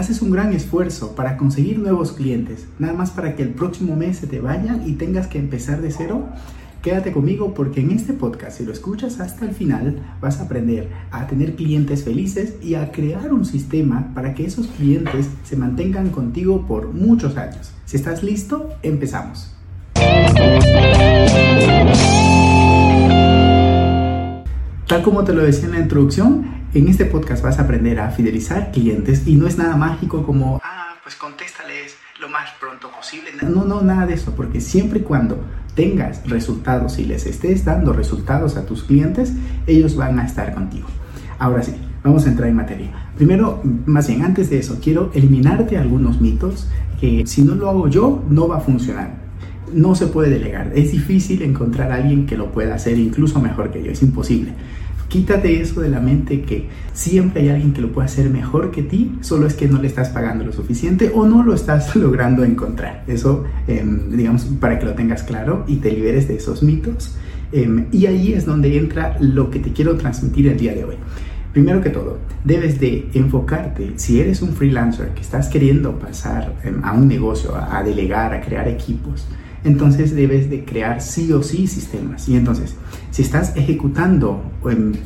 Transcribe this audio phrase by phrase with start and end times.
[0.00, 4.16] haces un gran esfuerzo para conseguir nuevos clientes, nada más para que el próximo mes
[4.16, 6.28] se te vayan y tengas que empezar de cero,
[6.82, 10.88] Quédate conmigo porque en este podcast, si lo escuchas hasta el final, vas a aprender
[11.10, 16.08] a tener clientes felices y a crear un sistema para que esos clientes se mantengan
[16.08, 17.72] contigo por muchos años.
[17.84, 19.54] Si estás listo, empezamos.
[24.86, 28.10] Tal como te lo decía en la introducción, en este podcast vas a aprender a
[28.10, 33.30] fidelizar clientes y no es nada mágico como, ah, pues contéstales lo más pronto posible.
[33.42, 35.42] No, no, nada de eso, porque siempre y cuando
[35.74, 39.32] tengas resultados y les estés dando resultados a tus clientes,
[39.66, 40.86] ellos van a estar contigo.
[41.38, 43.10] Ahora sí, vamos a entrar en materia.
[43.16, 46.68] Primero, más bien, antes de eso, quiero eliminarte algunos mitos
[47.00, 49.18] que si no lo hago yo, no va a funcionar
[49.72, 50.72] no se puede delegar.
[50.74, 53.92] Es difícil encontrar a alguien que lo pueda hacer incluso mejor que yo.
[53.92, 54.52] Es imposible.
[55.10, 58.84] Quítate eso de la mente que siempre hay alguien que lo puede hacer mejor que
[58.84, 62.44] ti, solo es que no le estás pagando lo suficiente o no lo estás logrando
[62.44, 63.02] encontrar.
[63.08, 67.16] Eso, em, digamos, para que lo tengas claro y te liberes de esos mitos.
[67.50, 70.94] Em, y ahí es donde entra lo que te quiero transmitir el día de hoy.
[71.52, 76.84] Primero que todo, debes de enfocarte, si eres un freelancer que estás queriendo pasar em,
[76.84, 79.26] a un negocio, a delegar, a crear equipos,
[79.64, 82.28] entonces debes de crear sí o sí sistemas.
[82.28, 82.74] Y entonces,
[83.10, 84.42] si estás ejecutando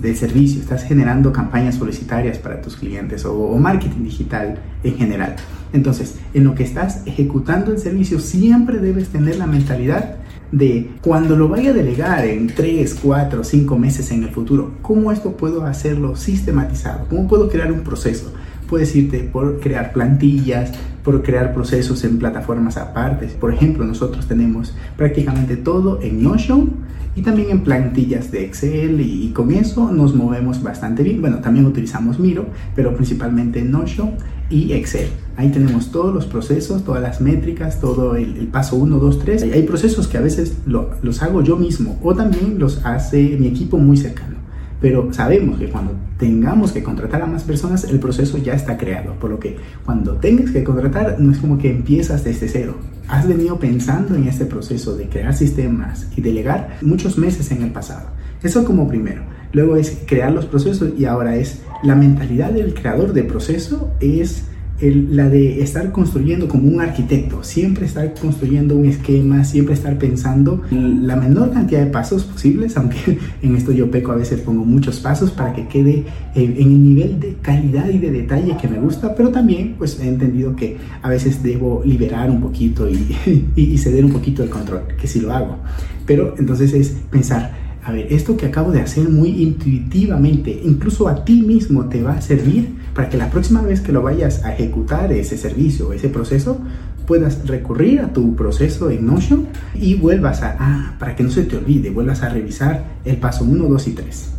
[0.00, 5.36] de servicio, estás generando campañas publicitarias para tus clientes o, marketing digital en general,
[5.72, 10.16] entonces en lo que estás ejecutando el servicio siempre debes tener la mentalidad
[10.52, 15.10] de cuando lo vaya a delegar en 3, 4, 5 meses en el futuro, ¿cómo
[15.10, 17.06] esto puedo hacerlo sistematizado?
[17.08, 18.32] ¿Cómo puedo crear un proceso?
[18.68, 20.72] Puedes irte por crear plantillas,
[21.04, 23.26] por crear procesos en plataformas aparte.
[23.26, 26.70] Por ejemplo, nosotros tenemos prácticamente todo en Notion
[27.16, 31.20] y también en plantillas de Excel y, con eso nos movemos bastante bien.
[31.20, 34.12] Bueno, también utilizamos Miro, pero principalmente Notion
[34.50, 35.08] y Excel.
[35.36, 39.42] Ahí tenemos todos los procesos, todas las métricas, todo el, paso 1, 2, 3.
[39.44, 43.78] Hay procesos que a veces los hago yo mismo o también los hace mi equipo
[43.78, 44.45] muy cercano.
[44.80, 49.14] Pero sabemos que cuando tengamos que contratar a más personas, el proceso ya está creado.
[49.14, 52.76] Por lo que cuando tengas que contratar, no es como que empiezas desde cero.
[53.08, 57.72] Has venido pensando en este proceso de crear sistemas y delegar muchos meses en el
[57.72, 58.08] pasado.
[58.42, 59.22] Eso como primero.
[59.52, 64.44] Luego es crear los procesos y ahora es la mentalidad del creador de proceso es
[64.80, 70.62] la de estar construyendo como un arquitecto, siempre estar construyendo un esquema, siempre estar pensando
[70.70, 75.00] la menor cantidad de pasos posibles, aunque en esto yo peco a veces pongo muchos
[75.00, 76.04] pasos para que quede
[76.34, 80.08] en, el nivel de calidad y de detalle que me gusta, pero también pues he
[80.08, 83.16] entendido que a veces debo liberar un poquito y,
[83.56, 85.56] y ceder un poquito el control, que sí lo hago.
[86.04, 91.24] Pero entonces es pensar, a ver, esto que acabo de hacer muy intuitivamente, incluso a
[91.24, 94.54] ti mismo te va a servir para que la próxima vez que lo vayas a
[94.54, 96.58] ejecutar ese servicio o ese proceso,
[97.06, 101.44] puedas recurrir a tu proceso en Notion y vuelvas a, ah, para que no se
[101.44, 104.30] te olvide, vuelvas a revisar el paso 1, 2 y 3.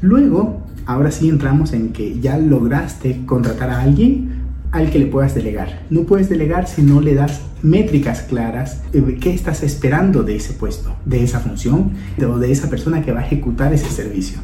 [0.00, 5.34] Luego, ahora sí entramos en que ya lograste contratar a alguien al que le puedas
[5.34, 5.82] delegar.
[5.90, 10.54] No puedes delegar si no le das métricas claras de qué estás esperando de ese
[10.54, 11.92] puesto, de esa función
[12.26, 14.38] o de esa persona que va a ejecutar ese servicio.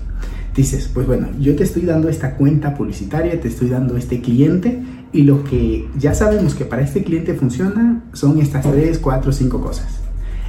[0.55, 4.83] Dices, pues bueno, yo te estoy dando esta cuenta publicitaria, te estoy dando este cliente
[5.13, 9.61] y lo que ya sabemos que para este cliente funciona son estas 3, 4, 5
[9.61, 10.03] cosas.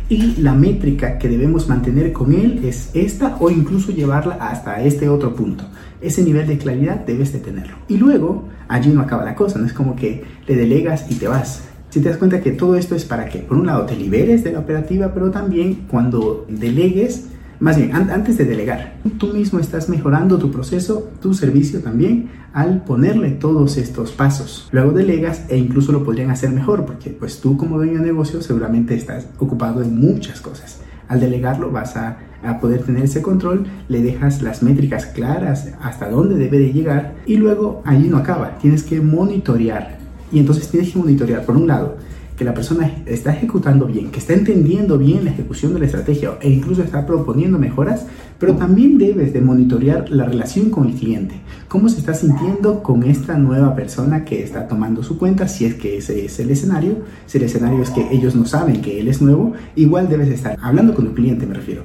[0.09, 5.07] Y la métrica que debemos mantener con él es esta o incluso llevarla hasta este
[5.07, 5.63] otro punto.
[6.01, 7.77] Ese nivel de claridad debes de tenerlo.
[7.87, 11.29] Y luego, allí no acaba la cosa, no es como que le delegas y te
[11.29, 11.63] vas.
[11.89, 14.43] Si te das cuenta que todo esto es para que, por un lado, te liberes
[14.43, 17.29] de la operativa, pero también cuando delegues,
[17.63, 22.83] más bien, antes de delegar, tú mismo estás mejorando tu proceso, tu servicio también, al
[22.83, 24.67] ponerle todos estos pasos.
[24.73, 28.41] Luego delegas e incluso lo podrían hacer mejor, porque pues tú como dueño de negocio
[28.41, 30.81] seguramente estás ocupado en muchas cosas.
[31.07, 36.09] Al delegarlo vas a, a, poder tener ese control, le dejas las métricas claras hasta
[36.09, 39.99] dónde debe de llegar y luego allí no acaba, tienes que monitorear.
[40.33, 41.95] Y entonces tienes que monitorear, por un lado,
[42.37, 46.31] que la persona está ejecutando bien, que está entendiendo bien la ejecución de la estrategia
[46.41, 48.05] e incluso está proponiendo mejoras,
[48.39, 51.35] pero también debes de monitorear la relación con el cliente.
[51.67, 55.47] ¿Cómo se está sintiendo con esta nueva persona que está tomando su cuenta?
[55.47, 58.81] Si es que ese es el escenario, si el escenario es que ellos no saben
[58.81, 61.83] que él es nuevo, igual debes estar hablando con el cliente, me refiero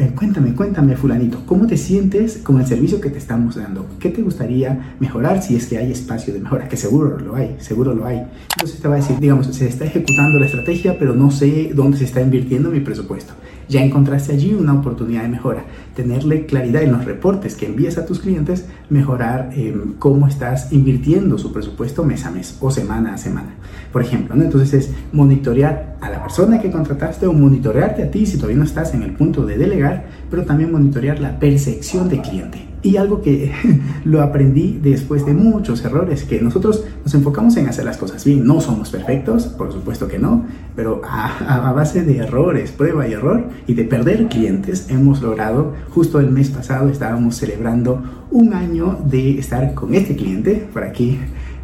[0.00, 3.86] eh, cuéntame, cuéntame, fulanito, ¿cómo te sientes con el servicio que te estamos dando?
[3.98, 6.68] ¿Qué te gustaría mejorar si es que hay espacio de mejora?
[6.68, 8.22] Que seguro lo hay, seguro lo hay.
[8.56, 11.98] Entonces te va a decir, digamos, se está ejecutando la estrategia, pero no sé dónde
[11.98, 13.34] se está invirtiendo mi presupuesto.
[13.70, 15.64] Ya encontraste allí una oportunidad de mejora.
[15.94, 21.38] Tenerle claridad en los reportes que envías a tus clientes mejorar em, cómo estás invirtiendo
[21.38, 23.54] su presupuesto mes a mes o semana a semana.
[23.92, 24.42] Por ejemplo, ¿no?
[24.42, 28.64] entonces es monitorear a la persona que contrataste o monitorearte a ti si todavía no
[28.64, 29.89] estás en el punto de delegar,
[30.30, 32.66] pero también monitorear la percepción de cliente.
[32.82, 33.52] Y algo que
[34.04, 38.46] lo aprendí después de muchos errores, que nosotros nos enfocamos en hacer las cosas bien,
[38.46, 43.12] no somos perfectos, por supuesto que no, pero a, a, base de errores, prueba y
[43.12, 48.98] error y de perder clientes, hemos logrado, justo el mes pasado estábamos celebrando un año
[49.04, 51.18] de estar con este cliente, por aquí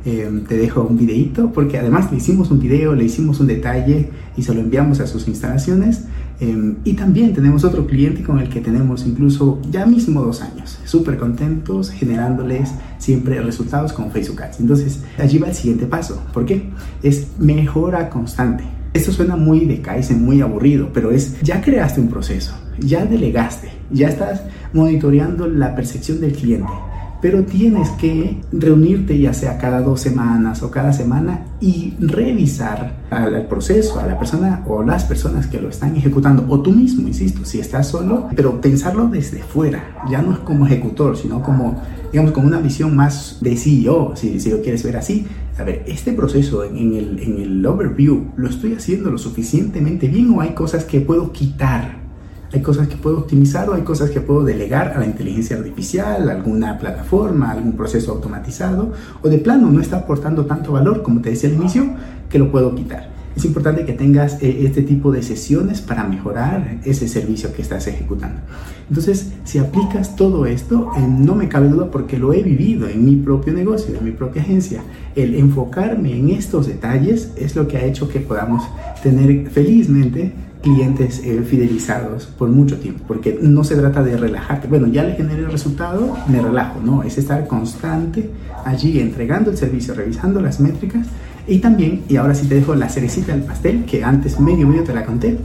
[0.07, 4.09] Em, te dejo un videito porque además le hicimos un video, le hicimos un detalle
[4.37, 6.05] y se lo enviamos a sus instalaciones.
[6.39, 10.79] Em, y también tenemos otro cliente con el que tenemos incluso ya mismo dos años,
[10.85, 14.61] súper contentos, generándoles siempre resultados con Facebook Ads.
[14.61, 16.23] Entonces, allí va el siguiente paso.
[16.35, 16.69] ¿Por qué?
[17.03, 18.65] Es mejora constante.
[18.93, 23.71] Esto suena muy de Kaizen, muy aburrido, pero es ya creaste un proceso, ya delegaste,
[23.91, 24.43] ya estás
[24.73, 26.73] monitoreando la percepción del cliente
[27.21, 33.47] pero tienes que reunirte ya sea cada dos semanas o cada semana y revisar al
[33.47, 37.45] proceso, a la persona o las personas que lo están ejecutando, o tú mismo, insisto,
[37.45, 41.81] si estás solo, pero pensarlo desde fuera, ya no es como ejecutor, sino como,
[42.13, 45.27] digamos, con una visión más de CEO, si, si lo quieres ver así.
[45.59, 50.31] A ver, este proceso en el, en el overview, ¿lo estoy haciendo lo suficientemente bien
[50.31, 52.06] o hay cosas que puedo quitar?
[52.53, 56.29] Hay cosas que puedo optimizar o hay cosas que puedo delegar a la inteligencia artificial,
[56.31, 61.31] alguna plataforma, algún proceso automatizado, o de plano no está aportando tanto valor, como te
[61.31, 61.91] decía al inicio,
[62.29, 63.17] que lo puedo quitar.
[63.37, 67.87] Es importante que tengas eh, este tipo de sesiones para mejorar ese servicio que estás
[67.87, 68.41] ejecutando.
[68.89, 73.05] Entonces, si aplicas todo esto, eh, no me cabe duda porque lo he vivido en
[73.05, 74.83] mi propio negocio, en mi propia agencia.
[75.15, 78.63] El enfocarme en estos detalles es lo que ha hecho que podamos
[79.03, 80.33] tener felizmente
[80.67, 84.67] clientes eh, fidelizados por mucho tiempo, porque no se trata de relajarte.
[84.67, 88.31] Bueno, ya le generé el resultado, me relajo, no, es estar constante
[88.65, 91.07] allí entregando el servicio, revisando las métricas.
[91.47, 94.83] Y también, y ahora sí te dejo la cerecita del pastel, que antes medio medio
[94.83, 95.39] te la conté.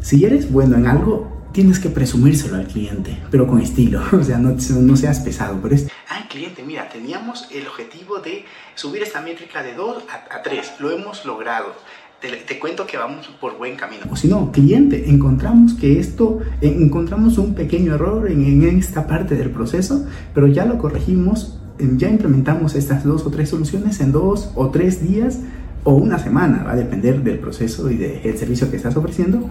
[0.00, 4.38] Si eres bueno en algo, tienes que presumírselo al cliente, pero con estilo, o sea,
[4.38, 8.44] no, no seas pesado, pero es, ay cliente, mira, teníamos el objetivo de
[8.76, 11.74] subir esta métrica de 2 a, a 3, lo hemos logrado
[12.20, 14.04] te, cuento que vamos por buen camino.
[14.10, 19.50] O si no, cliente, encontramos que esto, encontramos un pequeño error en, esta parte del
[19.50, 24.70] proceso, pero ya lo corregimos, ya implementamos estas dos o tres soluciones en dos o
[24.70, 25.40] tres días
[25.84, 29.48] o una semana, va a depender del proceso y del servicio que estás ofreciendo,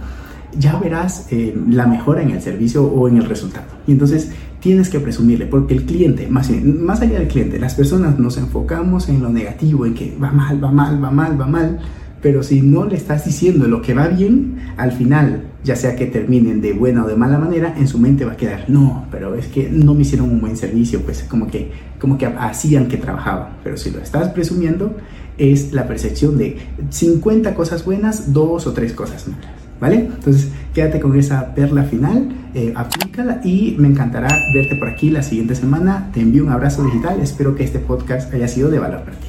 [0.57, 3.67] ya verás eh, la mejora en el servicio o en el resultado.
[3.87, 8.17] Y entonces tienes que presumirle, porque el cliente, más, más allá del cliente, las personas
[8.17, 11.79] nos enfocamos en lo negativo, en que va mal, va mal, va mal, va mal
[12.25, 16.07] pero si no le estás diciendo lo que va bien, al final, ya sea que
[16.07, 19.35] terminen de buena o de mala manera, en su mente va a quedar, no, pero
[19.35, 21.69] es que no me hicieron un buen servicio, pues como que,
[21.99, 23.49] como que hacían que trabajaban.
[23.63, 24.97] Pero si lo estás presumiendo,
[25.37, 26.57] es la percepción de
[26.89, 29.45] 50 cosas buenas, dos o tres cosas malas.
[29.79, 29.97] ¿Vale?
[29.97, 35.21] Entonces, quédate con esa perla final, eh, aplícala y me encantará verte por aquí la
[35.21, 36.09] siguiente semana.
[36.11, 37.19] Te envío un abrazo digital.
[37.21, 39.27] Espero que este podcast haya sido de valor para ti.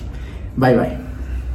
[0.56, 1.05] Bye bye.